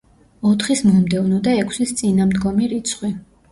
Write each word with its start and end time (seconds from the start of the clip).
ოთხის 0.51 0.81
მომდევნო 0.85 1.43
და 1.49 1.53
ექვსის 1.65 1.95
წინამდგომი 2.01 2.73
რიცხვი. 2.75 3.15